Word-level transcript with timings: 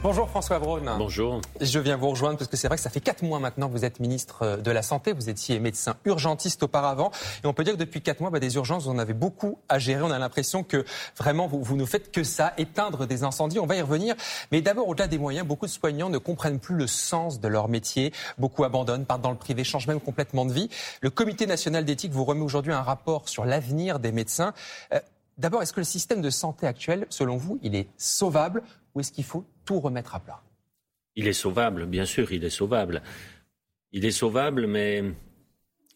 Bonjour 0.00 0.30
François 0.30 0.60
Braun. 0.60 0.96
Bonjour. 0.96 1.40
Je 1.60 1.80
viens 1.80 1.96
vous 1.96 2.10
rejoindre 2.10 2.38
parce 2.38 2.48
que 2.48 2.56
c'est 2.56 2.68
vrai 2.68 2.76
que 2.76 2.82
ça 2.82 2.88
fait 2.88 3.00
quatre 3.00 3.24
mois 3.24 3.40
maintenant 3.40 3.66
que 3.66 3.72
vous 3.72 3.84
êtes 3.84 3.98
ministre 3.98 4.56
de 4.56 4.70
la 4.70 4.82
Santé. 4.82 5.12
Vous 5.12 5.28
étiez 5.28 5.58
médecin 5.58 5.96
urgentiste 6.04 6.62
auparavant. 6.62 7.10
Et 7.42 7.48
on 7.48 7.52
peut 7.52 7.64
dire 7.64 7.72
que 7.72 7.80
depuis 7.80 8.00
quatre 8.00 8.20
mois, 8.20 8.30
bah, 8.30 8.38
des 8.38 8.54
urgences, 8.54 8.84
vous 8.84 8.90
en 8.90 8.98
avez 8.98 9.12
beaucoup 9.12 9.58
à 9.68 9.80
gérer. 9.80 10.02
On 10.02 10.12
a 10.12 10.18
l'impression 10.20 10.62
que 10.62 10.84
vraiment, 11.16 11.48
vous, 11.48 11.64
vous 11.64 11.76
ne 11.76 11.84
faites 11.84 12.12
que 12.12 12.22
ça, 12.22 12.52
éteindre 12.58 13.08
des 13.08 13.24
incendies. 13.24 13.58
On 13.58 13.66
va 13.66 13.74
y 13.74 13.82
revenir. 13.82 14.14
Mais 14.52 14.60
d'abord, 14.62 14.86
au-delà 14.86 15.08
des 15.08 15.18
moyens, 15.18 15.44
beaucoup 15.44 15.66
de 15.66 15.70
soignants 15.70 16.10
ne 16.10 16.18
comprennent 16.18 16.60
plus 16.60 16.76
le 16.76 16.86
sens 16.86 17.40
de 17.40 17.48
leur 17.48 17.68
métier. 17.68 18.12
Beaucoup 18.38 18.62
abandonnent, 18.62 19.04
partent 19.04 19.22
dans 19.22 19.32
le 19.32 19.36
privé, 19.36 19.64
changent 19.64 19.88
même 19.88 20.00
complètement 20.00 20.46
de 20.46 20.52
vie. 20.52 20.70
Le 21.00 21.10
Comité 21.10 21.44
national 21.48 21.84
d'éthique 21.84 22.12
vous 22.12 22.24
remet 22.24 22.42
aujourd'hui 22.42 22.72
un 22.72 22.82
rapport 22.82 23.28
sur 23.28 23.44
l'avenir 23.44 23.98
des 23.98 24.12
médecins. 24.12 24.54
Euh, 24.94 25.00
d'abord, 25.38 25.60
est-ce 25.60 25.72
que 25.72 25.80
le 25.80 25.84
système 25.84 26.22
de 26.22 26.30
santé 26.30 26.68
actuel, 26.68 27.06
selon 27.08 27.36
vous, 27.36 27.58
il 27.62 27.74
est 27.74 27.88
sauvable 27.96 28.62
ou 28.98 29.00
est-ce 29.00 29.12
qu'il 29.12 29.24
faut 29.24 29.44
tout 29.64 29.78
remettre 29.78 30.16
à 30.16 30.20
plat? 30.20 30.42
Il 31.14 31.28
est 31.28 31.32
sauvable, 31.32 31.86
bien 31.86 32.04
sûr, 32.04 32.32
il 32.32 32.44
est 32.44 32.50
sauvable. 32.50 33.00
Il 33.92 34.04
est 34.04 34.10
sauvable, 34.10 34.66
mais 34.66 35.04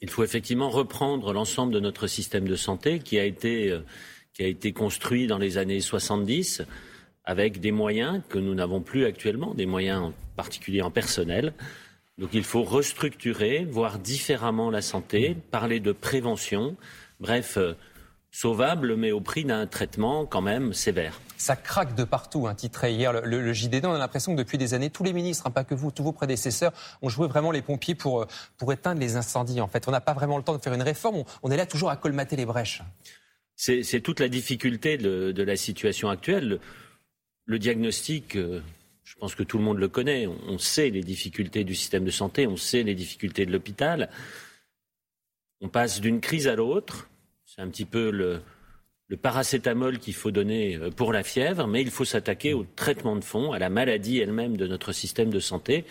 il 0.00 0.08
faut 0.08 0.22
effectivement 0.22 0.70
reprendre 0.70 1.32
l'ensemble 1.32 1.74
de 1.74 1.80
notre 1.80 2.06
système 2.06 2.46
de 2.46 2.54
santé 2.54 3.00
qui 3.00 3.18
a 3.18 3.24
été, 3.24 3.70
euh, 3.70 3.80
qui 4.34 4.44
a 4.44 4.46
été 4.46 4.72
construit 4.72 5.26
dans 5.26 5.38
les 5.38 5.58
années 5.58 5.80
70 5.80 6.62
avec 7.24 7.58
des 7.58 7.72
moyens 7.72 8.22
que 8.28 8.38
nous 8.38 8.54
n'avons 8.54 8.80
plus 8.80 9.04
actuellement, 9.04 9.52
des 9.52 9.66
moyens 9.66 10.00
en 10.02 10.12
particulier 10.36 10.80
en 10.80 10.92
personnel. 10.92 11.54
Donc 12.18 12.30
il 12.34 12.44
faut 12.44 12.62
restructurer, 12.62 13.64
voir 13.64 13.98
différemment 13.98 14.70
la 14.70 14.82
santé, 14.82 15.36
parler 15.50 15.80
de 15.80 15.90
prévention, 15.90 16.76
bref, 17.18 17.56
euh, 17.56 17.74
sauvable, 18.32 18.96
mais 18.96 19.12
au 19.12 19.20
prix 19.20 19.44
d'un 19.44 19.66
traitement 19.66 20.24
quand 20.24 20.40
même 20.40 20.72
sévère. 20.72 21.20
Ça 21.36 21.54
craque 21.54 21.94
de 21.94 22.02
partout, 22.02 22.46
un 22.46 22.54
titre 22.54 22.84
hier 22.84 23.12
le, 23.12 23.20
le, 23.42 23.52
JDD. 23.52 23.84
On 23.84 23.92
a 23.92 23.98
l'impression 23.98 24.32
que 24.32 24.38
depuis 24.38 24.58
des 24.58 24.74
années, 24.74 24.90
tous 24.90 25.04
les 25.04 25.12
ministres, 25.12 25.46
hein, 25.46 25.50
pas 25.50 25.64
que 25.64 25.74
vous, 25.74 25.90
tous 25.90 26.02
vos 26.02 26.12
prédécesseurs, 26.12 26.72
ont 27.02 27.10
joué 27.10 27.28
vraiment 27.28 27.50
les 27.50 27.62
pompiers 27.62 27.94
pour, 27.94 28.22
euh, 28.22 28.26
pour 28.56 28.72
éteindre 28.72 29.00
les 29.00 29.16
incendies. 29.16 29.60
En 29.60 29.68
fait, 29.68 29.86
on 29.86 29.90
n'a 29.90 30.00
pas 30.00 30.14
vraiment 30.14 30.38
le 30.38 30.42
temps 30.42 30.56
de 30.56 30.62
faire 30.62 30.72
une 30.72 30.82
réforme. 30.82 31.16
On, 31.16 31.24
on 31.42 31.50
est 31.50 31.56
là 31.56 31.66
toujours 31.66 31.90
à 31.90 31.96
colmater 31.96 32.36
les 32.36 32.46
brèches. 32.46 32.82
C'est 33.54 34.00
toute 34.00 34.18
la 34.18 34.28
difficulté 34.28 34.96
de, 34.96 35.30
de, 35.30 35.42
la 35.42 35.56
situation 35.56 36.08
actuelle. 36.08 36.48
Le, 36.48 36.60
le 37.44 37.58
diagnostic, 37.58 38.36
euh, 38.36 38.60
je 39.04 39.14
pense 39.16 39.34
que 39.34 39.42
tout 39.42 39.58
le 39.58 39.64
monde 39.64 39.78
le 39.78 39.88
connaît. 39.88 40.26
On, 40.26 40.38
on 40.48 40.58
sait 40.58 40.88
les 40.88 41.02
difficultés 41.02 41.64
du 41.64 41.74
système 41.74 42.04
de 42.04 42.10
santé, 42.10 42.46
on 42.46 42.56
sait 42.56 42.82
les 42.82 42.94
difficultés 42.94 43.44
de 43.44 43.52
l'hôpital. 43.52 44.08
On 45.60 45.68
passe 45.68 46.00
d'une 46.00 46.20
crise 46.20 46.48
à 46.48 46.56
l'autre. 46.56 47.08
C'est 47.54 47.60
un 47.60 47.68
petit 47.68 47.84
peu 47.84 48.10
le, 48.10 48.40
paracétamol 49.18 49.98
qu'il 49.98 50.14
faut 50.14 50.30
donner 50.30 50.76
euh, 50.76 50.90
pour 50.90 51.12
la 51.12 51.22
fièvre, 51.22 51.66
mais 51.66 51.82
il 51.82 51.90
faut 51.90 52.06
s'attaquer 52.06 52.54
au 52.54 52.64
traitement 52.64 53.14
de 53.14 53.22
fond, 53.22 53.52
à 53.52 53.58
la 53.58 53.68
maladie 53.68 54.18
elle-même 54.20 54.56
de 54.56 54.66
notre 54.66 54.92
système 54.92 55.28
de 55.28 55.38
santé. 55.38 55.84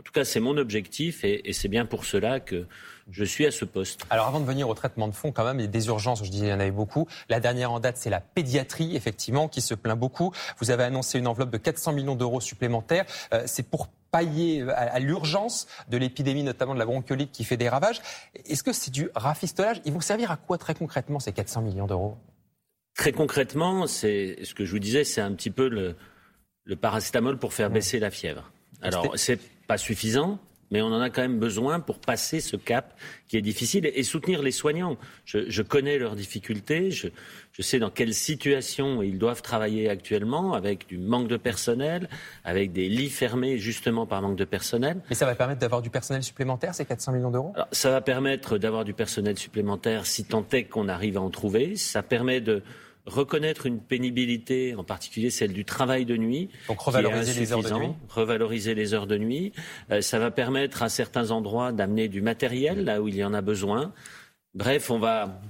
En 0.00 0.02
tout 0.02 0.10
cas, 0.10 0.24
c'est 0.24 0.40
mon 0.40 0.56
objectif 0.56 1.22
et, 1.22 1.52
c'est 1.52 1.68
bien 1.68 1.86
pour 1.86 2.04
cela 2.04 2.40
que 2.40 2.66
je 3.08 3.22
suis 3.22 3.46
à 3.46 3.52
ce 3.52 3.64
poste. 3.64 4.04
Alors 4.10 4.26
avant 4.26 4.40
de 4.40 4.46
venir 4.46 4.68
au 4.68 4.74
traitement 4.74 5.06
de 5.06 5.14
fond, 5.14 5.30
quand 5.30 5.44
même, 5.44 5.60
il 5.60 5.62
y 5.62 5.66
a 5.66 5.70
des 5.70 5.86
urgences, 5.86 6.24
je 6.24 6.30
disais, 6.30 6.46
il 6.46 6.50
y 6.50 6.52
en 6.52 6.58
avait 6.58 6.72
beaucoup. 6.72 7.06
La 7.28 7.38
dernière 7.38 7.70
en 7.70 7.78
date, 7.78 7.98
c'est 7.98 8.10
la 8.10 8.20
pédiatrie, 8.20 8.96
effectivement, 8.96 9.46
qui 9.46 9.60
se 9.60 9.74
plaint 9.74 9.98
beaucoup. 9.98 10.32
Vous 10.58 10.72
avez 10.72 10.82
annoncé 10.82 11.20
une 11.20 11.28
enveloppe 11.28 11.50
de 11.50 11.58
400 11.58 11.92
millions 11.92 12.16
d'euros 12.16 12.40
supplémentaires. 12.40 13.06
Euh, 13.32 13.44
c'est 13.46 13.70
pour 13.70 13.88
pailler 14.16 14.62
à, 14.70 14.98
l'urgence 14.98 15.66
de 15.88 15.96
l'épidémie, 15.96 16.42
notamment 16.42 16.74
de 16.74 16.78
la 16.78 16.86
bronchiolite 16.86 17.32
qui 17.32 17.44
fait 17.44 17.56
des 17.56 17.68
ravages. 17.68 18.00
Est-ce 18.46 18.62
que 18.62 18.72
c'est 18.72 18.90
du 18.90 19.10
rafistolage? 19.14 19.80
Ils 19.84 19.92
vont 19.92 20.00
servir 20.00 20.30
à 20.30 20.36
quoi 20.36 20.58
très 20.58 20.74
concrètement 20.74 21.20
ces 21.20 21.32
400 21.32 21.62
millions 21.62 21.86
d'euros? 21.86 22.16
Très 22.94 23.12
concrètement, 23.12 23.86
c'est 23.86 24.38
ce 24.42 24.54
que 24.54 24.64
je 24.64 24.70
vous 24.70 24.78
disais, 24.78 25.04
c'est 25.04 25.20
un 25.20 25.32
petit 25.32 25.50
peu 25.50 25.68
le, 25.68 25.96
le 26.64 26.76
paracétamol 26.76 27.38
pour 27.38 27.52
faire 27.52 27.70
baisser 27.70 27.98
la 27.98 28.10
fièvre. 28.10 28.50
Alors, 28.82 29.12
c'est 29.16 29.38
pas 29.66 29.78
suffisant, 29.78 30.38
mais 30.70 30.82
on 30.82 30.86
en 30.86 31.00
a 31.00 31.10
quand 31.10 31.22
même 31.22 31.38
besoin 31.38 31.80
pour 31.80 31.98
passer 31.98 32.40
ce 32.40 32.56
cap 32.56 32.94
qui 33.28 33.36
est 33.36 33.42
difficile 33.42 33.90
et, 33.92 34.02
soutenir 34.02 34.42
les 34.42 34.52
soignants. 34.52 34.96
Je, 35.24 35.48
je 35.48 35.62
connais 35.62 35.98
leurs 35.98 36.14
difficultés, 36.14 36.90
je, 36.90 37.08
je, 37.52 37.62
sais 37.62 37.78
dans 37.78 37.90
quelle 37.90 38.14
situation 38.14 39.02
ils 39.02 39.18
doivent 39.18 39.42
travailler 39.42 39.88
actuellement, 39.88 40.54
avec 40.54 40.86
du 40.86 40.98
manque 40.98 41.28
de 41.28 41.36
personnel, 41.36 42.08
avec 42.44 42.72
des 42.72 42.88
lits 42.88 43.10
fermés 43.10 43.58
justement 43.58 44.06
par 44.06 44.22
manque 44.22 44.36
de 44.36 44.44
personnel. 44.44 45.00
Mais 45.08 45.16
ça 45.16 45.26
va 45.26 45.34
permettre 45.34 45.60
d'avoir 45.60 45.82
du 45.82 45.90
personnel 45.90 46.22
supplémentaire, 46.22 46.74
ces 46.74 46.84
400 46.84 47.12
millions 47.12 47.30
d'euros? 47.30 47.54
Ça 47.72 47.90
va 47.90 48.00
permettre 48.00 48.58
d'avoir 48.58 48.84
du 48.84 48.94
personnel 48.94 49.36
supplémentaire 49.36 50.06
si 50.06 50.24
tant 50.24 50.46
est 50.52 50.64
qu'on 50.64 50.88
arrive 50.88 51.16
à 51.16 51.20
en 51.20 51.30
trouver. 51.30 51.76
Ça 51.76 52.02
permet 52.02 52.40
de 52.40 52.62
reconnaître 53.06 53.66
une 53.66 53.80
pénibilité, 53.80 54.74
en 54.74 54.84
particulier 54.84 55.30
celle 55.30 55.52
du 55.52 55.64
travail 55.64 56.04
de 56.04 56.16
nuit. 56.16 56.48
Donc 56.68 56.80
revaloriser 56.80 57.38
les 57.38 57.52
heures 57.52 57.62
de 57.62 57.72
nuit. 57.72 57.88
Revaloriser 58.08 58.74
les 58.74 58.94
heures 58.94 59.06
de 59.06 59.16
nuit. 59.16 59.52
Euh, 59.90 60.00
ça 60.00 60.18
va 60.18 60.30
permettre 60.30 60.82
à 60.82 60.88
certains 60.88 61.30
endroits 61.30 61.72
d'amener 61.72 62.08
du 62.08 62.20
matériel 62.20 62.84
là 62.84 63.00
où 63.00 63.08
il 63.08 63.16
y 63.16 63.24
en 63.24 63.32
a 63.32 63.40
besoin. 63.40 63.92
Bref, 64.54 64.90
on 64.90 64.98
va 64.98 65.40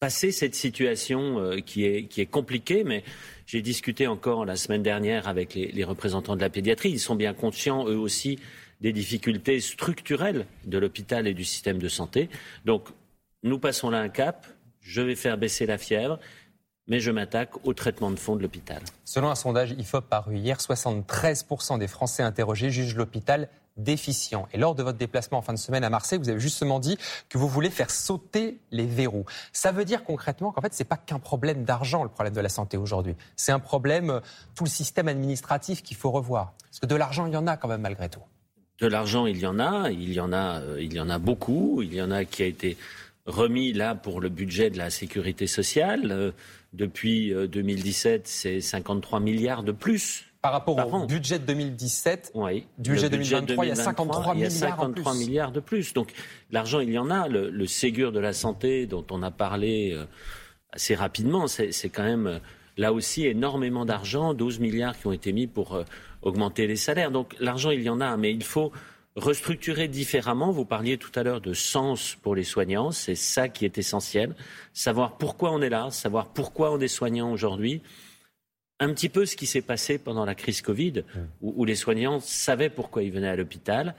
passer 0.00 0.32
cette 0.32 0.54
situation 0.54 1.38
euh, 1.38 1.60
qui, 1.60 1.84
est, 1.84 2.04
qui 2.04 2.20
est 2.20 2.26
compliquée, 2.26 2.84
mais 2.84 3.04
j'ai 3.46 3.62
discuté 3.62 4.06
encore 4.06 4.44
la 4.44 4.56
semaine 4.56 4.82
dernière 4.82 5.28
avec 5.28 5.54
les, 5.54 5.70
les 5.72 5.84
représentants 5.84 6.36
de 6.36 6.40
la 6.40 6.50
pédiatrie. 6.50 6.90
Ils 6.90 7.00
sont 7.00 7.16
bien 7.16 7.34
conscients, 7.34 7.86
eux 7.86 7.98
aussi, 7.98 8.38
des 8.80 8.92
difficultés 8.92 9.60
structurelles 9.60 10.46
de 10.64 10.78
l'hôpital 10.78 11.26
et 11.26 11.34
du 11.34 11.44
système 11.44 11.78
de 11.78 11.88
santé. 11.88 12.28
Donc, 12.64 12.88
nous 13.42 13.58
passons 13.58 13.90
là 13.90 14.00
un 14.00 14.08
cap. 14.08 14.46
Je 14.80 15.00
vais 15.00 15.14
faire 15.14 15.38
baisser 15.38 15.64
la 15.64 15.78
fièvre 15.78 16.18
mais 16.86 17.00
je 17.00 17.10
m'attaque 17.10 17.50
au 17.66 17.74
traitement 17.74 18.10
de 18.10 18.18
fond 18.18 18.36
de 18.36 18.42
l'hôpital. 18.42 18.82
Selon 19.04 19.30
un 19.30 19.34
sondage 19.34 19.72
IFOP 19.72 20.02
paru 20.08 20.36
hier, 20.36 20.58
73% 20.58 21.78
des 21.78 21.88
Français 21.88 22.22
interrogés 22.22 22.70
jugent 22.70 22.96
l'hôpital 22.96 23.48
déficient. 23.76 24.46
Et 24.52 24.58
lors 24.58 24.74
de 24.74 24.82
votre 24.82 24.98
déplacement 24.98 25.38
en 25.38 25.42
fin 25.42 25.52
de 25.52 25.58
semaine 25.58 25.84
à 25.84 25.90
Marseille, 25.90 26.18
vous 26.18 26.28
avez 26.28 26.38
justement 26.38 26.78
dit 26.78 26.96
que 27.28 27.38
vous 27.38 27.48
voulez 27.48 27.70
faire 27.70 27.90
sauter 27.90 28.60
les 28.70 28.86
verrous. 28.86 29.24
Ça 29.52 29.72
veut 29.72 29.84
dire 29.84 30.04
concrètement 30.04 30.52
qu'en 30.52 30.60
fait, 30.60 30.74
c'est 30.74 30.84
pas 30.84 30.96
qu'un 30.96 31.18
problème 31.18 31.64
d'argent, 31.64 32.02
le 32.02 32.08
problème 32.08 32.34
de 32.34 32.40
la 32.40 32.48
santé 32.48 32.76
aujourd'hui. 32.76 33.16
C'est 33.36 33.52
un 33.52 33.58
problème, 33.58 34.10
euh, 34.10 34.20
tout 34.54 34.64
le 34.64 34.70
système 34.70 35.08
administratif 35.08 35.82
qu'il 35.82 35.96
faut 35.96 36.10
revoir. 36.10 36.52
Parce 36.62 36.80
que 36.80 36.86
de 36.86 36.94
l'argent, 36.94 37.26
il 37.26 37.32
y 37.32 37.36
en 37.36 37.46
a 37.46 37.56
quand 37.56 37.68
même 37.68 37.80
malgré 37.80 38.08
tout. 38.08 38.22
De 38.80 38.86
l'argent, 38.86 39.26
il 39.26 39.38
y 39.38 39.46
en 39.46 39.58
a. 39.58 39.90
Il 39.90 40.12
y 40.12 40.20
en 40.20 40.32
a, 40.32 40.60
euh, 40.60 40.82
il 40.82 40.92
y 40.92 41.00
en 41.00 41.08
a 41.08 41.18
beaucoup. 41.18 41.80
Il 41.82 41.94
y 41.94 42.02
en 42.02 42.10
a 42.10 42.24
qui 42.24 42.42
a 42.42 42.46
été 42.46 42.76
remis 43.26 43.72
là 43.72 43.94
pour 43.94 44.20
le 44.20 44.28
budget 44.28 44.70
de 44.70 44.78
la 44.78 44.90
sécurité 44.90 45.46
sociale. 45.46 46.10
Euh, 46.10 46.32
depuis 46.72 47.32
2017, 47.32 48.26
c'est 48.26 48.60
53 48.60 49.20
milliards 49.20 49.62
de 49.62 49.70
plus. 49.70 50.24
Par 50.44 50.52
rapport 50.52 50.76
par 50.76 50.92
au 50.92 50.96
an. 50.96 51.06
budget 51.06 51.38
de 51.38 51.46
2017, 51.46 52.32
oui. 52.34 52.66
du 52.76 52.90
budget, 52.90 53.08
budget 53.08 53.40
2023, 53.40 53.64
2023, 53.64 53.64
il 53.64 53.68
y 53.68 53.72
a 53.72 53.74
53 53.76 54.34
il 54.34 54.40
y 54.40 54.44
a 54.44 54.48
milliards 54.48 54.70
53 54.76 54.84
en 54.84 55.14
plus. 55.14 55.26
milliards 55.26 55.52
de 55.52 55.60
plus. 55.60 55.94
Donc 55.94 56.12
l'argent, 56.50 56.80
il 56.80 56.90
y 56.90 56.98
en 56.98 57.08
a. 57.08 57.28
Le, 57.28 57.48
le, 57.48 57.66
Ségur 57.66 58.12
de 58.12 58.20
la 58.20 58.34
santé 58.34 58.84
dont 58.84 59.06
on 59.10 59.22
a 59.22 59.30
parlé 59.30 59.92
euh, 59.94 60.04
assez 60.70 60.94
rapidement, 60.94 61.46
c'est 61.46 61.88
quand 61.88 62.02
même 62.02 62.26
euh, 62.26 62.38
là 62.76 62.92
aussi 62.92 63.24
énormément 63.26 63.86
d'argent, 63.86 64.34
12 64.34 64.58
milliards 64.58 64.98
qui 64.98 65.06
ont 65.06 65.12
été 65.12 65.32
mis 65.32 65.46
pour 65.46 65.76
euh, 65.76 65.84
augmenter 66.20 66.66
les 66.66 66.76
salaires. 66.76 67.10
Donc 67.10 67.34
l'argent, 67.40 67.70
il 67.70 67.82
y 67.82 67.88
en 67.88 68.02
a, 68.02 68.18
mais 68.18 68.30
il 68.30 68.44
faut 68.44 68.70
restructurer 69.16 69.88
différemment. 69.88 70.50
Vous 70.50 70.64
parliez 70.64 70.98
tout 70.98 71.12
à 71.14 71.22
l'heure 71.22 71.40
de 71.40 71.54
sens 71.54 72.16
pour 72.22 72.34
les 72.34 72.44
soignants, 72.44 72.90
c'est 72.90 73.14
ça 73.14 73.48
qui 73.48 73.64
est 73.64 73.78
essentiel. 73.78 74.34
Savoir 74.72 75.16
pourquoi 75.16 75.52
on 75.52 75.62
est 75.62 75.68
là, 75.68 75.90
savoir 75.90 76.32
pourquoi 76.32 76.72
on 76.72 76.80
est 76.80 76.88
soignant 76.88 77.32
aujourd'hui. 77.32 77.82
Un 78.80 78.92
petit 78.92 79.08
peu 79.08 79.24
ce 79.24 79.36
qui 79.36 79.46
s'est 79.46 79.62
passé 79.62 79.98
pendant 79.98 80.24
la 80.24 80.34
crise 80.34 80.60
Covid, 80.60 81.04
où, 81.40 81.54
où, 81.56 81.64
les 81.64 81.76
soignants 81.76 82.18
savaient 82.18 82.70
pourquoi 82.70 83.04
ils 83.04 83.12
venaient 83.12 83.28
à 83.28 83.36
l'hôpital. 83.36 83.94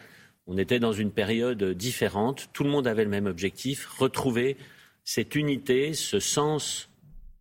On 0.47 0.57
était 0.57 0.79
dans 0.79 0.91
une 0.91 1.11
période 1.11 1.63
différente, 1.63 2.49
tout 2.53 2.63
le 2.63 2.69
monde 2.69 2.85
avait 2.85 3.05
le 3.05 3.09
même 3.09 3.25
objectif, 3.25 3.87
retrouver 3.87 4.57
cette 5.05 5.35
unité, 5.35 5.93
ce 5.93 6.19
sens 6.19 6.89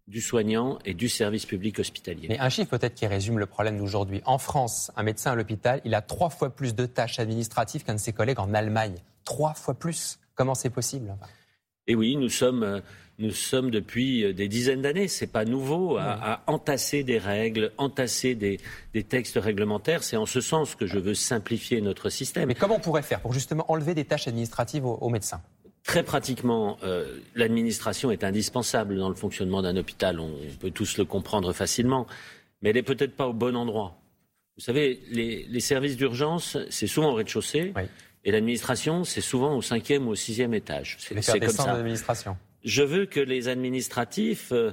du 0.06 0.20
soignant 0.20 0.78
et 0.84 0.92
du 0.94 1.08
service 1.08 1.46
public 1.46 1.78
hospitalier. 1.78 2.26
Mais 2.28 2.38
un 2.38 2.50
chiffre 2.50 2.70
peut-être 2.70 2.94
qui 2.94 3.06
résume 3.06 3.38
le 3.38 3.46
problème 3.46 3.78
d'aujourd'hui. 3.78 4.20
En 4.26 4.38
France, 4.38 4.92
un 4.96 5.02
médecin 5.02 5.32
à 5.32 5.34
l'hôpital, 5.34 5.80
il 5.84 5.94
a 5.94 6.02
trois 6.02 6.28
fois 6.28 6.50
plus 6.50 6.74
de 6.74 6.84
tâches 6.86 7.18
administratives 7.18 7.84
qu'un 7.84 7.94
de 7.94 7.98
ses 8.00 8.12
collègues 8.12 8.38
en 8.38 8.52
Allemagne. 8.52 8.96
Trois 9.24 9.54
fois 9.54 9.74
plus. 9.74 10.18
Comment 10.34 10.54
c'est 10.54 10.70
possible? 10.70 11.16
Et 11.86 11.94
oui, 11.94 12.16
nous 12.16 12.28
sommes, 12.28 12.82
nous 13.18 13.30
sommes 13.30 13.70
depuis 13.70 14.34
des 14.34 14.48
dizaines 14.48 14.82
d'années, 14.82 15.08
c'est 15.08 15.26
pas 15.26 15.44
nouveau, 15.44 15.96
à, 15.96 16.34
à, 16.34 16.42
entasser 16.46 17.04
des 17.04 17.18
règles, 17.18 17.72
entasser 17.78 18.34
des, 18.34 18.58
des 18.92 19.04
textes 19.04 19.36
réglementaires. 19.36 20.02
C'est 20.02 20.16
en 20.16 20.26
ce 20.26 20.40
sens 20.40 20.74
que 20.74 20.86
je 20.86 20.98
veux 20.98 21.14
simplifier 21.14 21.80
notre 21.80 22.10
système. 22.10 22.48
Mais 22.48 22.54
comment 22.54 22.76
on 22.76 22.80
pourrait 22.80 23.02
faire 23.02 23.20
pour 23.20 23.32
justement 23.32 23.70
enlever 23.70 23.94
des 23.94 24.04
tâches 24.04 24.28
administratives 24.28 24.84
aux, 24.84 24.94
aux 24.96 25.10
médecins? 25.10 25.40
Très 25.84 26.02
pratiquement, 26.02 26.78
euh, 26.82 27.18
l'administration 27.34 28.10
est 28.10 28.24
indispensable 28.24 28.96
dans 28.96 29.10
le 29.10 29.14
fonctionnement 29.14 29.60
d'un 29.60 29.76
hôpital. 29.76 30.18
On 30.18 30.32
peut 30.58 30.70
tous 30.70 30.96
le 30.96 31.04
comprendre 31.04 31.52
facilement, 31.52 32.06
mais 32.62 32.70
elle 32.70 32.76
n'est 32.76 32.82
peut-être 32.82 33.14
pas 33.14 33.28
au 33.28 33.34
bon 33.34 33.54
endroit. 33.54 34.00
Vous 34.56 34.62
savez, 34.62 35.00
les, 35.10 35.44
les 35.44 35.60
services 35.60 35.96
d'urgence, 35.96 36.56
c'est 36.70 36.86
souvent 36.86 37.10
au 37.10 37.14
rez-de-chaussée. 37.14 37.72
Oui. 37.76 37.82
Et 38.24 38.30
l'administration, 38.30 39.04
c'est 39.04 39.20
souvent 39.20 39.56
au 39.56 39.62
cinquième 39.62 40.08
ou 40.08 40.12
au 40.12 40.14
sixième 40.14 40.54
étage. 40.54 40.96
C'est 41.00 41.14
comme 41.14 41.50
ça. 41.50 41.84
Je 42.64 42.82
veux 42.82 43.04
que 43.04 43.20
les 43.20 43.48
administratifs 43.48 44.52
euh, 44.52 44.72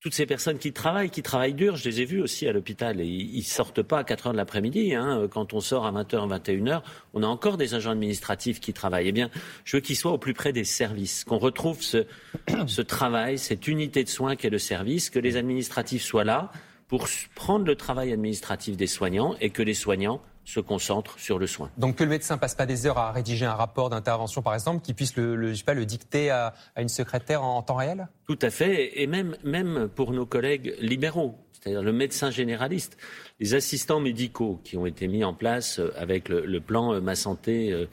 toutes 0.00 0.14
ces 0.14 0.26
personnes 0.26 0.58
qui 0.58 0.72
travaillent, 0.72 1.10
qui 1.10 1.22
travaillent 1.22 1.54
dur, 1.54 1.76
je 1.76 1.88
les 1.88 2.02
ai 2.02 2.04
vus 2.04 2.20
aussi 2.20 2.46
à 2.46 2.52
l'hôpital. 2.52 3.00
Et 3.00 3.06
ils 3.06 3.42
sortent 3.42 3.82
pas 3.82 3.98
à 4.00 4.04
4 4.04 4.26
heures 4.28 4.32
de 4.32 4.36
l'après-midi. 4.36 4.94
Hein. 4.94 5.26
Quand 5.30 5.54
on 5.54 5.60
sort 5.60 5.86
à 5.86 5.92
20h, 5.92 6.28
21h, 6.40 6.82
on 7.14 7.22
a 7.22 7.26
encore 7.26 7.56
des 7.56 7.74
agents 7.74 7.90
administratifs 7.90 8.60
qui 8.60 8.72
travaillent. 8.72 9.08
Eh 9.08 9.12
bien, 9.12 9.30
je 9.64 9.76
veux 9.76 9.80
qu'ils 9.80 9.96
soient 9.96 10.12
au 10.12 10.18
plus 10.18 10.34
près 10.34 10.52
des 10.52 10.64
services, 10.64 11.24
qu'on 11.24 11.38
retrouve 11.38 11.82
ce, 11.82 12.06
ce 12.66 12.82
travail, 12.82 13.38
cette 13.38 13.66
unité 13.66 14.04
de 14.04 14.08
soins 14.08 14.36
qu'est 14.36 14.50
le 14.50 14.58
service, 14.58 15.10
que 15.10 15.18
les 15.18 15.36
administratifs 15.36 16.02
soient 16.02 16.24
là 16.24 16.52
pour 16.88 17.08
prendre 17.34 17.64
le 17.64 17.74
travail 17.74 18.12
administratif 18.12 18.76
des 18.76 18.86
soignants 18.86 19.34
et 19.40 19.50
que 19.50 19.62
les 19.62 19.74
soignants 19.74 20.20
se 20.46 20.60
concentre 20.60 21.18
sur 21.18 21.38
le 21.38 21.46
soin. 21.46 21.70
Donc 21.76 21.96
que 21.96 22.04
le 22.04 22.10
médecin 22.10 22.38
passe 22.38 22.54
pas 22.54 22.66
des 22.66 22.86
heures 22.86 22.98
à 22.98 23.12
rédiger 23.12 23.44
un 23.44 23.54
rapport 23.54 23.90
d'intervention, 23.90 24.42
par 24.42 24.54
exemple, 24.54 24.80
qui 24.80 24.94
puisse 24.94 25.16
le, 25.16 25.34
le, 25.34 25.52
pas, 25.64 25.74
le 25.74 25.84
dicter 25.84 26.30
à, 26.30 26.54
une 26.78 26.88
secrétaire 26.88 27.42
en, 27.42 27.60
temps 27.62 27.74
réel? 27.74 28.08
Tout 28.26 28.38
à 28.40 28.50
fait, 28.50 29.02
et 29.02 29.06
même, 29.06 29.36
même 29.42 29.88
pour 29.94 30.12
nos 30.12 30.24
collègues 30.24 30.76
libéraux, 30.80 31.34
c'est-à-dire 31.52 31.82
le 31.82 31.92
médecin 31.92 32.30
généraliste, 32.30 32.96
les 33.40 33.54
assistants 33.54 33.98
médicaux 33.98 34.60
qui 34.62 34.76
ont 34.76 34.86
été 34.86 35.08
mis 35.08 35.24
en 35.24 35.34
place 35.34 35.80
avec 35.96 36.28
le, 36.28 36.46
le 36.46 36.60
plan 36.60 37.00
Ma 37.00 37.16
Santé 37.16 37.72
euh, 37.72 37.86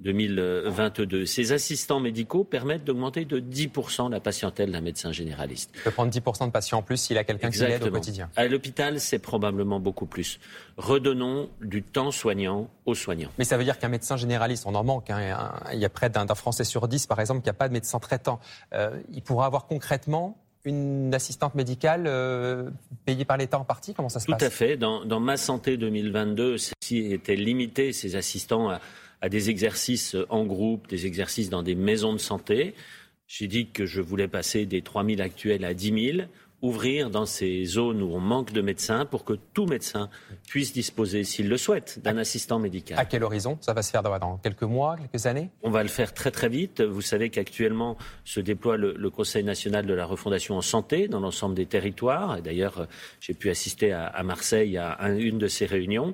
2022. 0.00 1.24
Ces 1.26 1.52
assistants 1.52 2.00
médicaux 2.00 2.44
permettent 2.44 2.84
d'augmenter 2.84 3.24
de 3.24 3.40
10% 3.40 4.10
la 4.10 4.20
patientèle 4.20 4.70
d'un 4.70 4.80
médecin 4.80 5.12
généraliste. 5.12 5.70
Il 5.74 5.82
peut 5.82 5.90
prendre 5.90 6.12
10% 6.12 6.46
de 6.46 6.50
patients 6.52 6.78
en 6.78 6.82
plus 6.82 6.98
s'il 6.98 7.18
a 7.18 7.24
quelqu'un 7.24 7.50
qui 7.50 7.60
l'aide 7.60 7.82
au 7.82 7.90
quotidien. 7.90 8.30
À 8.36 8.46
l'hôpital, 8.46 9.00
c'est 9.00 9.18
probablement 9.18 9.80
beaucoup 9.80 10.06
plus. 10.06 10.38
Redonnons 10.76 11.48
du 11.62 11.82
temps 11.82 12.10
soignant 12.10 12.68
aux 12.84 12.94
soignants. 12.94 13.30
Mais 13.38 13.44
ça 13.44 13.56
veut 13.56 13.64
dire 13.64 13.78
qu'un 13.78 13.88
médecin 13.88 14.16
généraliste, 14.16 14.64
on 14.66 14.74
en 14.74 14.84
manque. 14.84 15.10
Hein. 15.10 15.52
il 15.72 15.78
y 15.78 15.84
a 15.84 15.88
près 15.88 16.10
d'un 16.10 16.26
Français 16.34 16.64
sur 16.64 16.88
dix, 16.88 17.06
par 17.06 17.20
exemple, 17.20 17.40
qui 17.40 17.48
n'a 17.48 17.54
pas 17.54 17.68
de 17.68 17.72
médecin 17.72 17.98
traitant. 17.98 18.40
Euh, 18.74 19.00
il 19.12 19.22
pourra 19.22 19.46
avoir 19.46 19.66
concrètement 19.66 20.36
une 20.66 21.14
assistante 21.14 21.54
médicale 21.54 22.04
euh, 22.06 22.68
payée 23.04 23.24
par 23.24 23.36
l'État 23.36 23.58
en 23.58 23.64
partie? 23.64 23.94
Comment 23.94 24.08
ça 24.08 24.20
se 24.20 24.26
passe? 24.26 24.38
Tout 24.38 24.44
à 24.44 24.50
fait. 24.50 24.76
Dans, 24.76 25.04
dans 25.04 25.20
Ma 25.20 25.36
Santé 25.36 25.76
2022, 25.76 26.58
ceci 26.58 27.12
était 27.12 27.36
limité, 27.36 27.92
ces 27.92 28.16
assistants, 28.16 28.68
à 28.68 28.80
à 29.20 29.28
des 29.28 29.50
exercices 29.50 30.16
en 30.28 30.44
groupe, 30.44 30.88
des 30.88 31.06
exercices 31.06 31.50
dans 31.50 31.62
des 31.62 31.74
maisons 31.74 32.12
de 32.12 32.18
santé. 32.18 32.74
J'ai 33.26 33.48
dit 33.48 33.68
que 33.68 33.86
je 33.86 34.00
voulais 34.00 34.28
passer 34.28 34.66
des 34.66 34.82
3 34.82 35.04
000 35.04 35.20
actuels 35.20 35.64
à 35.64 35.74
10 35.74 36.14
000, 36.16 36.28
ouvrir 36.62 37.10
dans 37.10 37.26
ces 37.26 37.64
zones 37.64 38.02
où 38.02 38.14
on 38.14 38.20
manque 38.20 38.52
de 38.52 38.60
médecins 38.60 39.04
pour 39.04 39.24
que 39.24 39.34
tout 39.52 39.66
médecin 39.66 40.08
puisse 40.48 40.72
disposer, 40.72 41.24
s'il 41.24 41.48
le 41.48 41.56
souhaite, 41.56 42.00
d'un 42.02 42.16
assistant 42.18 42.58
médical. 42.58 42.98
À 42.98 43.04
quel 43.04 43.24
horizon 43.24 43.58
Ça 43.60 43.72
va 43.72 43.82
se 43.82 43.90
faire 43.90 44.02
dans 44.02 44.38
quelques 44.38 44.62
mois, 44.62 44.96
quelques 44.96 45.26
années? 45.26 45.50
On 45.62 45.70
va 45.70 45.82
le 45.82 45.88
faire 45.88 46.14
très 46.14 46.30
très 46.30 46.48
vite. 46.48 46.80
Vous 46.80 47.02
savez 47.02 47.30
qu'actuellement 47.30 47.96
se 48.24 48.40
déploie 48.40 48.76
le, 48.76 49.10
Conseil 49.10 49.44
national 49.44 49.86
de 49.86 49.94
la 49.94 50.04
refondation 50.04 50.56
en 50.56 50.60
santé 50.60 51.08
dans 51.08 51.20
l'ensemble 51.20 51.54
des 51.54 51.64
territoires. 51.64 52.42
D'ailleurs, 52.42 52.86
j'ai 53.20 53.32
pu 53.32 53.48
assister 53.48 53.92
à, 53.92 54.22
Marseille 54.24 54.76
à 54.76 55.08
une 55.10 55.38
de 55.38 55.48
ces 55.48 55.64
réunions. 55.64 56.12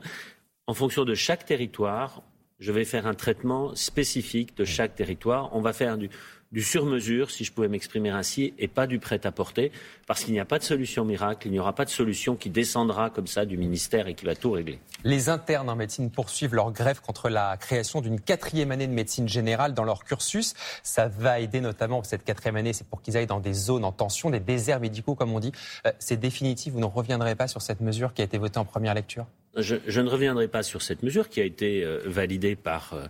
En 0.68 0.74
fonction 0.74 1.04
de 1.04 1.14
chaque 1.14 1.44
territoire, 1.44 2.22
je 2.62 2.70
vais 2.70 2.84
faire 2.84 3.08
un 3.08 3.14
traitement 3.14 3.74
spécifique 3.74 4.56
de 4.56 4.64
chaque 4.64 4.94
territoire. 4.94 5.50
On 5.52 5.60
va 5.60 5.72
faire 5.72 5.98
du, 5.98 6.08
du 6.52 6.62
sur-mesure, 6.62 7.32
si 7.32 7.42
je 7.42 7.52
pouvais 7.52 7.66
m'exprimer 7.66 8.10
ainsi, 8.10 8.54
et 8.56 8.68
pas 8.68 8.86
du 8.86 9.00
prêt-à-porter, 9.00 9.72
parce 10.06 10.22
qu'il 10.22 10.32
n'y 10.32 10.38
a 10.38 10.44
pas 10.44 10.60
de 10.60 10.62
solution 10.62 11.04
miracle, 11.04 11.48
il 11.48 11.50
n'y 11.50 11.58
aura 11.58 11.74
pas 11.74 11.84
de 11.84 11.90
solution 11.90 12.36
qui 12.36 12.50
descendra 12.50 13.10
comme 13.10 13.26
ça 13.26 13.46
du 13.46 13.56
ministère 13.56 14.06
et 14.06 14.14
qui 14.14 14.24
va 14.24 14.36
tout 14.36 14.52
régler. 14.52 14.78
Les 15.02 15.28
internes 15.28 15.68
en 15.68 15.74
médecine 15.74 16.08
poursuivent 16.12 16.54
leur 16.54 16.70
grève 16.70 17.00
contre 17.00 17.28
la 17.28 17.56
création 17.56 18.00
d'une 18.00 18.20
quatrième 18.20 18.70
année 18.70 18.86
de 18.86 18.92
médecine 18.92 19.28
générale 19.28 19.74
dans 19.74 19.84
leur 19.84 20.04
cursus. 20.04 20.54
Ça 20.84 21.08
va 21.08 21.40
aider 21.40 21.60
notamment 21.60 22.04
cette 22.04 22.22
quatrième 22.22 22.54
année, 22.54 22.72
c'est 22.72 22.86
pour 22.86 23.02
qu'ils 23.02 23.16
aillent 23.16 23.26
dans 23.26 23.40
des 23.40 23.54
zones 23.54 23.84
en 23.84 23.90
tension, 23.90 24.30
des 24.30 24.38
déserts 24.38 24.78
médicaux 24.78 25.16
comme 25.16 25.32
on 25.32 25.40
dit. 25.40 25.52
Euh, 25.84 25.92
c'est 25.98 26.16
définitif, 26.16 26.74
vous 26.74 26.80
ne 26.80 26.84
reviendrez 26.84 27.34
pas 27.34 27.48
sur 27.48 27.60
cette 27.60 27.80
mesure 27.80 28.14
qui 28.14 28.22
a 28.22 28.24
été 28.24 28.38
votée 28.38 28.58
en 28.58 28.64
première 28.64 28.94
lecture? 28.94 29.26
Je, 29.56 30.00
ne 30.00 30.08
reviendrai 30.08 30.48
pas 30.48 30.62
sur 30.62 30.82
cette 30.82 31.02
mesure 31.02 31.28
qui 31.28 31.40
a 31.40 31.44
été 31.44 31.84
euh, 31.84 32.00
validée 32.06 32.56
par, 32.56 32.94
euh, 32.94 33.06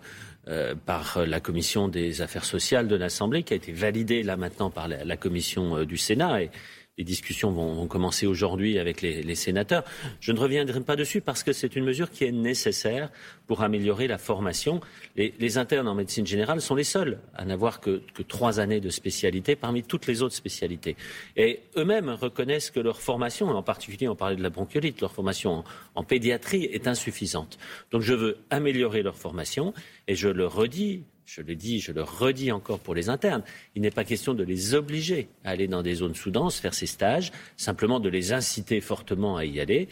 euh, 0.48 0.74
par 0.74 1.24
la 1.26 1.40
commission 1.40 1.88
des 1.88 2.20
affaires 2.20 2.44
sociales 2.44 2.88
de 2.88 2.96
l'Assemblée, 2.96 3.42
qui 3.42 3.52
a 3.52 3.56
été 3.56 3.72
validée 3.72 4.22
là 4.22 4.36
maintenant 4.36 4.70
par 4.70 4.88
la, 4.88 5.04
la 5.04 5.16
commission 5.16 5.84
du 5.84 5.96
Sénat. 5.96 6.42
Et, 6.42 6.50
les 6.98 7.04
discussions 7.04 7.50
vont, 7.50 7.86
commencer 7.86 8.26
aujourd'hui 8.26 8.78
avec 8.78 9.00
les, 9.00 9.34
sénateurs. 9.34 9.82
Je 10.20 10.30
ne 10.30 10.38
reviendrai 10.38 10.82
pas 10.82 10.94
dessus 10.94 11.22
parce 11.22 11.42
que 11.42 11.52
c'est 11.52 11.74
une 11.74 11.84
mesure 11.84 12.10
qui 12.10 12.24
est 12.24 12.32
nécessaire 12.32 13.10
pour 13.46 13.62
améliorer 13.62 14.06
la 14.08 14.18
formation. 14.18 14.80
Les, 15.16 15.58
internes 15.58 15.88
en 15.88 15.94
médecine 15.94 16.26
générale 16.26 16.60
sont 16.60 16.74
les 16.74 16.84
seuls 16.84 17.18
à 17.34 17.46
n'avoir 17.46 17.80
que, 17.80 18.02
trois 18.28 18.60
années 18.60 18.80
de 18.80 18.90
spécialité 18.90 19.56
parmi 19.56 19.82
toutes 19.82 20.06
les 20.06 20.22
autres 20.22 20.34
spécialités. 20.34 20.96
Et 21.36 21.60
eux-mêmes 21.76 22.10
reconnaissent 22.10 22.70
que 22.70 22.80
leur 22.80 23.00
formation, 23.00 23.48
en 23.48 23.62
particulier 23.62 24.08
on 24.08 24.16
parlait 24.16 24.36
de 24.36 24.42
la 24.42 24.50
bronchiolite, 24.50 25.00
leur 25.00 25.12
formation 25.12 25.64
en 25.94 26.04
pédiatrie 26.04 26.64
est 26.64 26.88
insuffisante. 26.88 27.58
Donc 27.90 28.02
je 28.02 28.12
veux 28.12 28.38
améliorer 28.50 29.02
leur 29.02 29.16
formation 29.16 29.72
et 30.08 30.14
je 30.14 30.28
le 30.28 30.46
redis, 30.46 31.04
je 31.24 31.40
le 31.40 31.54
dis, 31.54 31.80
je 31.80 31.92
le 31.92 32.02
redis 32.02 32.52
encore 32.52 32.78
pour 32.78 32.94
les 32.94 33.08
internes, 33.08 33.42
il 33.74 33.82
n'est 33.82 33.90
pas 33.90 34.04
question 34.04 34.34
de 34.34 34.42
les 34.42 34.74
obliger 34.74 35.28
à 35.44 35.50
aller 35.50 35.68
dans 35.68 35.82
des 35.82 35.94
zones 35.94 36.14
sous-denses, 36.14 36.58
faire 36.58 36.74
ces 36.74 36.86
stages, 36.86 37.32
simplement 37.56 38.00
de 38.00 38.08
les 38.08 38.32
inciter 38.32 38.80
fortement 38.80 39.36
à 39.36 39.44
y 39.44 39.60
aller. 39.60 39.88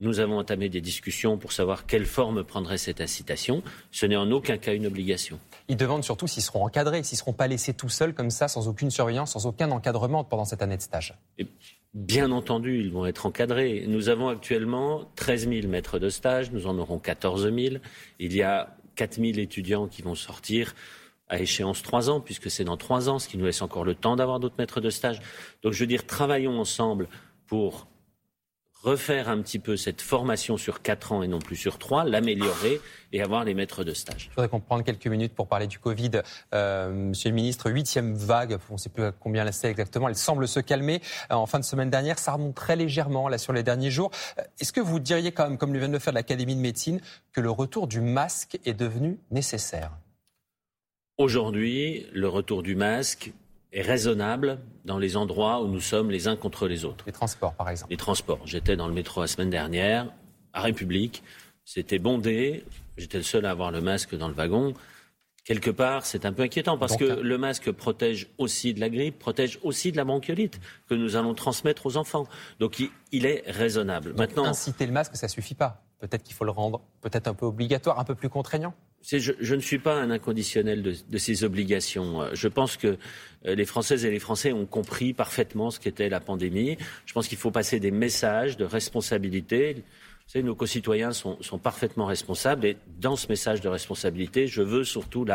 Nous 0.00 0.18
avons 0.18 0.38
entamé 0.38 0.68
des 0.68 0.80
discussions 0.80 1.38
pour 1.38 1.52
savoir 1.52 1.86
quelle 1.86 2.04
forme 2.04 2.42
prendrait 2.42 2.78
cette 2.78 3.00
incitation. 3.00 3.62
Ce 3.92 4.04
n'est 4.06 4.16
en 4.16 4.30
aucun 4.32 4.58
cas 4.58 4.74
une 4.74 4.86
obligation. 4.86 5.38
Ils 5.68 5.76
demandent 5.76 6.02
surtout 6.02 6.26
s'ils 6.26 6.42
seront 6.42 6.64
encadrés, 6.66 7.04
s'ils 7.04 7.16
ne 7.16 7.20
seront 7.20 7.32
pas 7.32 7.46
laissés 7.46 7.74
tout 7.74 7.88
seuls 7.88 8.12
comme 8.12 8.30
ça, 8.30 8.48
sans 8.48 8.68
aucune 8.68 8.90
surveillance, 8.90 9.32
sans 9.32 9.46
aucun 9.46 9.70
encadrement 9.70 10.24
pendant 10.24 10.44
cette 10.44 10.62
année 10.62 10.76
de 10.76 10.82
stage. 10.82 11.14
bien 11.94 12.32
entendu, 12.32 12.80
ils 12.80 12.90
vont 12.90 13.06
être 13.06 13.24
encadrés. 13.24 13.84
Nous 13.86 14.08
avons 14.08 14.28
actuellement 14.28 15.10
13 15.14 15.48
000 15.48 15.68
maîtres 15.68 16.00
de 16.00 16.08
stage, 16.08 16.50
nous 16.50 16.66
en 16.66 16.76
aurons 16.76 16.98
14 16.98 17.44
000. 17.44 17.76
Il 18.18 18.34
y 18.34 18.42
a 18.42 18.76
4000 18.94 19.38
étudiants 19.38 19.86
qui 19.86 20.02
vont 20.02 20.14
sortir 20.14 20.74
à 21.28 21.38
échéance 21.40 21.82
trois 21.82 22.10
ans, 22.10 22.20
puisque 22.20 22.50
c'est 22.50 22.64
dans 22.64 22.76
trois 22.76 23.08
ans, 23.08 23.18
ce 23.18 23.28
qui 23.28 23.38
nous 23.38 23.46
laisse 23.46 23.62
encore 23.62 23.84
le 23.84 23.94
temps 23.94 24.16
d'avoir 24.16 24.40
d'autres 24.40 24.56
maîtres 24.58 24.80
de 24.80 24.90
stage. 24.90 25.20
Donc 25.62 25.72
je 25.72 25.80
veux 25.80 25.86
dire, 25.86 26.06
travaillons 26.06 26.58
ensemble 26.60 27.08
pour 27.46 27.88
refaire 28.84 29.30
un 29.30 29.40
petit 29.40 29.58
peu 29.58 29.76
cette 29.78 30.02
formation 30.02 30.58
sur 30.58 30.82
quatre 30.82 31.12
ans 31.12 31.22
et 31.22 31.28
non 31.28 31.38
plus 31.38 31.56
sur 31.56 31.78
trois, 31.78 32.04
l'améliorer 32.04 32.80
et 33.12 33.22
avoir 33.22 33.44
les 33.44 33.54
maîtres 33.54 33.82
de 33.82 33.94
stage. 33.94 34.28
Je 34.28 34.34
voudrais 34.34 34.48
qu'on 34.48 34.60
prenne 34.60 34.84
quelques 34.84 35.06
minutes 35.06 35.34
pour 35.34 35.48
parler 35.48 35.66
du 35.66 35.78
Covid. 35.78 36.10
Euh, 36.52 36.92
monsieur 36.92 37.30
le 37.30 37.34
ministre, 37.34 37.70
huitième 37.70 38.14
vague, 38.14 38.58
on 38.68 38.74
ne 38.74 38.78
sait 38.78 38.90
plus 38.90 39.04
combien 39.20 39.50
c'est 39.52 39.70
exactement, 39.70 40.08
elle 40.08 40.16
semble 40.16 40.46
se 40.46 40.60
calmer. 40.60 41.00
Euh, 41.30 41.34
en 41.34 41.46
fin 41.46 41.58
de 41.58 41.64
semaine 41.64 41.88
dernière, 41.88 42.18
ça 42.18 42.32
remonte 42.32 42.54
très 42.54 42.76
légèrement 42.76 43.28
là 43.28 43.38
sur 43.38 43.54
les 43.54 43.62
derniers 43.62 43.90
jours. 43.90 44.10
Euh, 44.38 44.42
est-ce 44.60 44.72
que 44.72 44.80
vous 44.80 45.00
diriez 45.00 45.32
quand 45.32 45.48
même, 45.48 45.56
comme 45.56 45.72
le 45.72 45.78
vient 45.78 45.88
de 45.88 45.94
le 45.94 45.98
faire 45.98 46.12
l'Académie 46.12 46.54
de 46.54 46.60
médecine, 46.60 47.00
que 47.32 47.40
le 47.40 47.50
retour 47.50 47.86
du 47.86 48.02
masque 48.02 48.58
est 48.66 48.74
devenu 48.74 49.18
nécessaire? 49.30 49.92
Aujourd'hui, 51.16 52.06
le 52.12 52.28
retour 52.28 52.62
du 52.62 52.74
masque 52.74 53.32
est 53.74 53.82
raisonnable 53.82 54.60
dans 54.84 54.98
les 54.98 55.16
endroits 55.16 55.60
où 55.60 55.66
nous 55.66 55.80
sommes 55.80 56.10
les 56.10 56.28
uns 56.28 56.36
contre 56.36 56.68
les 56.68 56.84
autres. 56.84 57.04
Les 57.06 57.12
transports, 57.12 57.54
par 57.54 57.68
exemple. 57.68 57.90
Les 57.90 57.96
transports. 57.96 58.40
J'étais 58.46 58.76
dans 58.76 58.86
le 58.86 58.94
métro 58.94 59.20
la 59.20 59.26
semaine 59.26 59.50
dernière, 59.50 60.06
à 60.52 60.62
République. 60.62 61.22
C'était 61.64 61.98
bondé. 61.98 62.64
J'étais 62.96 63.18
le 63.18 63.24
seul 63.24 63.44
à 63.44 63.50
avoir 63.50 63.72
le 63.72 63.80
masque 63.80 64.16
dans 64.16 64.28
le 64.28 64.34
wagon. 64.34 64.74
Quelque 65.44 65.70
part, 65.70 66.06
c'est 66.06 66.24
un 66.24 66.32
peu 66.32 66.42
inquiétant 66.42 66.78
parce 66.78 66.96
que 66.96 67.04
le 67.04 67.36
masque 67.36 67.70
protège 67.72 68.28
aussi 68.38 68.72
de 68.72 68.80
la 68.80 68.88
grippe, 68.88 69.18
protège 69.18 69.58
aussi 69.62 69.92
de 69.92 69.98
la 69.98 70.04
bronchiolite 70.04 70.58
que 70.88 70.94
nous 70.94 71.16
allons 71.16 71.34
transmettre 71.34 71.84
aux 71.84 71.98
enfants. 71.98 72.26
Donc 72.60 72.80
il, 73.12 73.26
est 73.26 73.44
raisonnable. 73.46 74.14
Maintenant, 74.16 74.46
inciter 74.46 74.86
le 74.86 74.92
masque, 74.92 75.16
ça 75.16 75.28
suffit 75.28 75.54
pas. 75.54 75.82
Peut-être 75.98 76.22
qu'il 76.22 76.34
faut 76.34 76.44
le 76.44 76.50
rendre 76.50 76.80
peut-être 77.02 77.26
un 77.26 77.34
peu 77.34 77.44
obligatoire, 77.44 77.98
un 77.98 78.04
peu 78.04 78.14
plus 78.14 78.30
contraignant. 78.30 78.74
Je, 79.06 79.54
ne 79.54 79.60
suis 79.60 79.78
pas 79.78 80.00
un 80.00 80.10
inconditionnel 80.10 80.82
de, 80.82 81.18
ces 81.18 81.44
obligations. 81.44 82.22
Euh, 82.22 82.30
je 82.32 82.48
pense 82.48 82.78
que 82.78 82.96
euh, 83.46 83.54
les 83.54 83.66
Françaises 83.66 84.04
et 84.06 84.10
les 84.10 84.18
Français 84.18 84.52
ont 84.52 84.64
compris 84.64 85.12
parfaitement 85.12 85.70
ce 85.70 85.78
qu'était 85.78 86.08
la 86.08 86.20
pandémie. 86.20 86.78
Je 87.04 87.12
pense 87.12 87.28
qu'il 87.28 87.36
faut 87.36 87.50
passer 87.50 87.80
des 87.80 87.90
messages 87.90 88.56
de 88.56 88.64
responsabilité. 88.64 89.84
Nos 90.34 90.54
concitoyens 90.54 91.12
sont, 91.12 91.36
parfaitement 91.62 92.06
responsables 92.06 92.64
et 92.64 92.78
dans 92.98 93.14
ce 93.14 93.28
message 93.28 93.60
de 93.60 93.68
responsabilité, 93.68 94.46
je 94.46 94.62
veux 94.62 94.82
surtout 94.82 95.26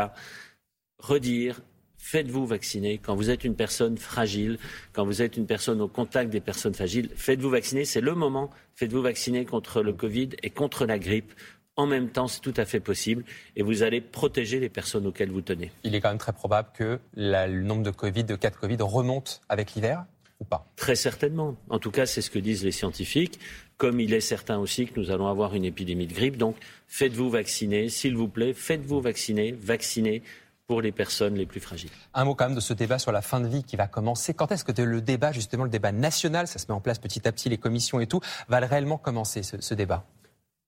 redire 0.98 1.60
faites-vous 1.96 2.46
vacciner. 2.46 2.98
Quand 2.98 3.14
vous 3.14 3.30
êtes 3.30 3.44
une 3.44 3.54
personne 3.54 3.96
fragile, 3.98 4.58
quand 4.92 5.04
vous 5.04 5.22
êtes 5.22 5.36
une 5.36 5.46
personne 5.46 5.80
au 5.80 5.86
contact 5.86 6.30
des 6.30 6.40
personnes 6.40 6.74
fragiles, 6.74 7.10
faites-vous 7.14 7.50
vacciner. 7.50 7.84
C'est 7.84 8.00
le 8.00 8.14
moment. 8.14 8.50
Faites-vous 8.74 9.02
vacciner 9.02 9.44
contre 9.44 9.82
le 9.82 9.92
Covid 9.92 10.30
et 10.42 10.50
contre 10.50 10.86
la 10.86 10.98
grippe 10.98 11.32
en 11.76 11.86
même 11.86 12.10
temps, 12.10 12.28
c'est 12.28 12.40
tout 12.40 12.54
à 12.56 12.64
fait 12.64 12.80
possible 12.80 13.24
et 13.56 13.62
vous 13.62 13.82
allez 13.82 14.00
protéger 14.00 14.60
les 14.60 14.68
personnes 14.68 15.06
auxquelles 15.06 15.30
vous 15.30 15.40
tenez. 15.40 15.72
Il 15.84 15.94
est 15.94 16.00
quand 16.00 16.10
même 16.10 16.18
très 16.18 16.32
probable 16.32 16.68
que 16.74 16.98
le 17.16 17.62
nombre 17.62 17.82
de 17.82 17.90
Covid, 17.90 18.24
de 18.24 18.36
cas 18.36 18.50
de 18.50 18.56
Covid 18.56 18.76
remonte 18.80 19.40
avec 19.48 19.74
l'hiver 19.74 20.04
ou 20.40 20.44
pas? 20.44 20.66
Très 20.76 20.96
certainement. 20.96 21.54
En 21.68 21.78
tout 21.78 21.90
cas, 21.90 22.06
c'est 22.06 22.22
ce 22.22 22.30
que 22.30 22.38
disent 22.38 22.64
les 22.64 22.72
scientifiques. 22.72 23.38
comme 23.80 23.98
il 23.98 24.12
est 24.12 24.20
certain 24.20 24.58
aussi 24.58 24.86
que 24.86 25.00
nous 25.00 25.10
allons 25.10 25.26
avoir 25.26 25.54
une 25.54 25.64
épidémie 25.64 26.06
de 26.06 26.12
grippe. 26.12 26.36
Donc 26.36 26.54
faites-vous 26.86 27.30
vacciner, 27.30 27.88
s'il 27.88 28.14
vous 28.14 28.28
plaît, 28.28 28.52
faites-vous 28.52 29.00
vacciner, 29.00 29.52
vaccinez 29.52 30.22
pour 30.66 30.82
les 30.82 30.92
personnes 30.92 31.34
les 31.34 31.46
plus 31.46 31.60
fragiles. 31.60 31.90
Un 32.14 32.24
mot 32.24 32.34
quand 32.34 32.44
même 32.44 32.54
de 32.54 32.60
ce 32.60 32.74
débat 32.74 32.98
sur 32.98 33.10
la 33.10 33.22
fin 33.22 33.40
de 33.40 33.48
vie 33.48 33.64
qui 33.64 33.76
va 33.76 33.88
commencer. 33.88 34.34
Quand 34.34 34.52
est-ce 34.52 34.64
que 34.64 34.82
le 34.82 35.00
débat, 35.00 35.32
justement 35.32 35.64
le 35.64 35.70
débat 35.70 35.92
national, 35.92 36.46
ça 36.46 36.58
se 36.58 36.66
met 36.68 36.74
en 36.74 36.80
place 36.80 36.98
petit 36.98 37.26
à 37.26 37.32
petit, 37.32 37.48
les 37.48 37.56
commissions 37.56 38.00
et 38.00 38.06
tout, 38.06 38.20
va 38.48 38.58
réellement 38.60 38.98
commencer 38.98 39.42
ce, 39.42 39.74
débat? 39.74 40.04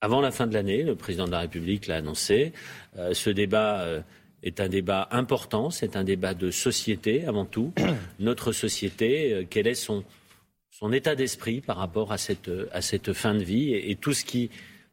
Avant 0.05 0.21
la 0.21 0.33
fin 0.33 0.49
de 0.49 0.55
l'année, 0.55 0.83
le 0.83 0.97
président 0.97 1.27
de 1.27 1.31
la 1.31 1.39
République 1.39 1.87
l'a 1.87 1.99
annoncé. 1.99 2.53
Euh, 2.99 3.15
ce 3.15 3.31
débat 3.31 3.83
euh, 3.83 4.01
est 4.43 4.59
un 4.59 4.69
débat 4.69 5.07
important, 5.13 5.71
c'est 5.71 5.95
un 5.95 6.03
débat 6.03 6.35
de 6.35 6.51
société 6.51 7.25
avant 7.25 7.45
tout. 7.45 7.73
Notre 8.19 8.51
société, 8.51 9.33
euh, 9.33 9.45
quel 9.49 9.69
est 9.69 9.77
son, 9.77 10.03
son 10.73 10.93
état 10.93 11.15
d'esprit 11.15 11.61
par 11.61 11.77
rapport 11.77 12.11
à 12.11 12.19
cette, 12.19 12.51
à 12.73 12.83
cette 12.83 13.13
fin 13.13 13.33
de 13.33 13.45
vie 13.45 13.75
et, 13.75 13.95
tout 13.95 14.13
ce 14.13 14.25
qui 14.25 14.51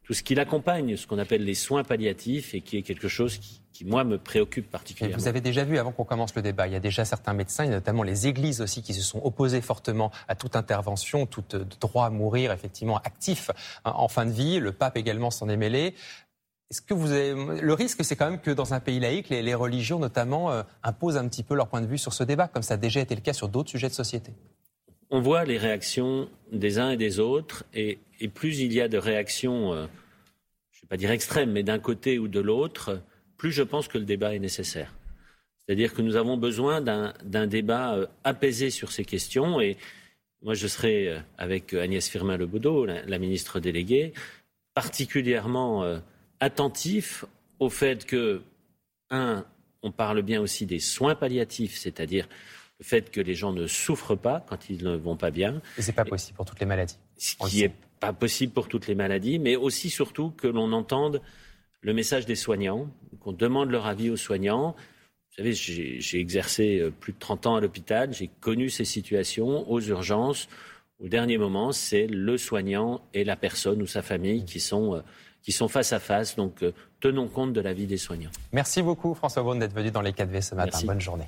tout 0.10 0.16
ce 0.16 0.24
qui 0.24 0.34
l'accompagne, 0.34 0.98
ce 0.98 1.06
qu'on 1.06 1.20
appelle 1.20 1.44
les 1.44 1.54
soins 1.54 1.84
palliatifs 1.84 2.56
et 2.56 2.62
qui 2.62 2.78
est 2.78 2.82
quelque 2.82 3.08
chose 3.08 3.38
qui, 3.38 3.62
qui 3.72 3.86
moi, 3.86 4.04
me 4.04 4.18
préoccupe 4.18 4.68
particulièrement. 4.72 5.22
vous 5.22 5.28
avez 5.28 5.40
déjà 5.40 5.64
vu, 5.64 5.78
avant 5.78 5.92
qu'on 5.92 6.04
commence 6.04 6.34
le 6.34 6.42
débat, 6.42 6.66
il 6.66 6.74
y 6.74 6.76
a 6.76 6.80
déjà 6.80 7.06
certains 7.06 7.34
médecins, 7.34 7.66
et 7.66 7.70
notamment 7.70 8.02
les 8.02 8.26
églises 8.26 8.60
aussi, 8.60 8.82
qui 8.82 8.96
se 8.96 9.04
sont 9.04 9.22
opposés 9.24 9.62
fortement 9.62 10.10
à 10.28 10.34
toute 10.34 10.56
intervention, 10.56 11.28
tout 11.28 11.44
euh, 11.54 11.64
droit 11.80 12.08
à 12.08 12.10
mourir, 12.10 12.52
effectivement, 12.52 12.98
actif 12.98 13.52
hein, 13.86 13.92
en 13.94 14.08
fin 14.08 14.26
de 14.26 14.32
vie. 14.32 14.60
Le 14.60 14.72
pape 14.72 14.98
également 14.98 15.30
s'en 15.30 15.48
est 15.48 15.58
mêlé. 15.58 15.94
Est-ce 16.72 16.82
que 16.82 16.96
vous 16.96 17.12
avez... 17.12 17.62
Le 17.62 17.74
risque, 17.76 18.04
c'est 18.04 18.16
quand 18.16 18.32
même 18.32 18.42
que 18.42 18.50
dans 18.50 18.74
un 18.74 18.80
pays 18.80 19.00
laïque, 19.00 19.30
les, 19.30 19.54
religions 19.54 20.00
notamment 20.00 20.50
euh, 20.50 20.64
imposent 20.82 21.18
un 21.18 21.28
petit 21.28 21.44
peu 21.44 21.54
leur 21.54 21.68
point 21.68 21.82
de 21.82 21.88
vue 21.88 22.00
sur 22.00 22.14
ce 22.14 22.24
débat, 22.24 22.48
comme 22.48 22.64
ça 22.64 22.74
a 22.74 22.78
déjà 22.78 23.00
été 23.00 23.14
le 23.14 23.22
cas 23.22 23.34
sur 23.34 23.48
d'autres 23.48 23.70
sujets 23.70 23.90
de 23.90 23.94
société 23.94 24.34
on 25.10 25.22
voit 25.22 25.46
les 25.46 25.58
réactions 25.58 26.30
des 26.52 26.80
uns 26.80 26.92
et 26.92 26.98
des 26.98 27.20
autres, 27.20 27.66
et, 27.74 28.00
plus 28.34 28.60
il 28.60 28.74
y 28.74 28.82
a 28.82 28.88
de 28.88 28.98
réactions, 28.98 29.74
euh, 29.74 29.88
je 30.72 30.80
ne 30.80 30.82
vais 30.82 30.88
pas 30.90 30.98
dire 30.98 31.12
extrêmes, 31.12 31.52
mais 31.52 31.64
d'un 31.64 31.80
côté 31.80 32.20
ou 32.20 32.28
de 32.28 32.40
l'autre, 32.40 33.02
plus 33.38 33.52
je 33.52 33.64
pense 33.64 33.88
que 33.88 33.98
le 33.98 34.06
débat 34.06 34.36
est 34.36 34.40
nécessaire. 34.40 34.94
C'est-à-dire 35.58 35.94
que 35.94 36.02
nous 36.02 36.16
avons 36.16 36.38
besoin 36.38 36.82
d'un 36.82 37.48
débat 37.48 37.96
euh, 37.96 38.08
apaisé 38.24 38.70
sur 38.70 38.92
ces 38.92 39.06
questions, 39.06 39.62
et 39.62 39.78
moi 40.42 40.54
je 40.54 40.68
serai 40.68 41.10
euh, 41.10 41.20
avec 41.38 41.74
Agnès 41.74 42.08
Firmin-Lebaudot, 42.08 42.86
la, 42.86 43.20
ministre 43.20 43.60
déléguée, 43.60 44.14
particulièrement 44.74 46.00
attentif 46.40 47.26
au 47.60 47.70
fait 47.70 48.06
que, 48.06 48.42
un, 49.10 49.44
on 49.82 49.92
parle 49.92 50.22
bien 50.22 50.40
aussi 50.40 50.66
des 50.66 50.80
soins 50.80 51.16
palliatifs, 51.16 51.78
c'est-à-dire 51.78 52.30
le 52.80 52.86
fait 52.86 53.12
que 53.12 53.20
les 53.22 53.36
gens 53.36 53.52
ne 53.52 53.68
souffrent 53.68 54.16
pas 54.16 54.44
quand 54.48 54.70
ils 54.70 54.84
ne 54.84 54.96
vont 54.96 55.18
pas 55.18 55.32
bien. 55.32 55.62
Et 55.78 55.82
c'est 55.82 55.92
pas 55.92 56.06
possible 56.06 56.36
pour 56.36 56.46
toutes 56.46 56.60
les 56.60 56.66
maladies. 56.66 56.98
Ce 57.18 57.36
qui 57.36 57.62
n'est 57.62 57.74
pas 58.00 58.14
possible 58.14 58.54
pour 58.54 58.68
toutes 58.70 58.88
les 58.88 58.96
maladies, 58.96 59.38
mais 59.38 59.56
aussi 59.56 59.90
surtout 59.90 60.32
que 60.32 60.48
l'on 60.48 60.72
entende 60.72 61.22
le 61.82 61.94
message 61.94 62.26
des 62.26 62.36
soignants, 62.36 62.90
qu'on 63.20 63.34
demande 63.34 63.70
leur 63.70 63.86
avis 63.86 64.10
aux 64.10 64.18
soignants. 64.18 64.76
Vous 65.30 65.36
savez, 65.38 65.54
j'ai 65.54 66.20
exercé 66.20 66.80
euh, 66.80 66.92
plus 66.92 67.14
de 67.14 67.20
30 67.20 67.48
ans 67.48 67.56
à 67.56 67.62
l'hôpital, 67.62 68.14
j'ai 68.14 68.30
connu 68.40 68.70
ces 68.70 68.86
situations 68.86 69.70
aux 69.70 69.82
urgences. 69.82 70.48
Au 71.00 71.08
dernier 71.08 71.38
moment, 71.38 71.72
c'est 71.72 72.08
le 72.08 72.38
soignant 72.38 73.02
et 73.14 73.24
la 73.24 73.36
personne 73.36 73.82
ou 73.82 73.88
sa 73.88 74.02
famille 74.02 74.44
qui 74.44 74.60
sont, 74.60 74.96
euh, 74.96 75.02
qui 75.42 75.52
sont 75.52 75.70
face 75.70 75.94
à 75.94 76.00
face. 76.00 76.36
Donc, 76.36 76.64
euh, 76.64 76.74
tenons 77.00 77.28
compte 77.28 77.54
de 77.54 77.62
l'avis 77.62 77.88
des 77.88 77.98
soignants. 77.98 78.32
Merci 78.52 78.82
beaucoup, 78.82 79.14
François 79.14 79.44
Vaughan, 79.44 79.60
d'être 79.60 79.76
venu 79.76 79.92
dans 79.92 80.02
les 80.02 80.12
4V 80.12 80.42
ce 80.42 80.56
matin. 80.56 80.80
Bonne 80.86 81.00
journée. 81.00 81.28